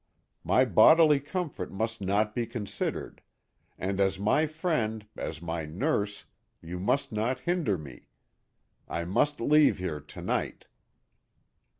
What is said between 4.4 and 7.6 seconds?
friend, as my nurse, you must not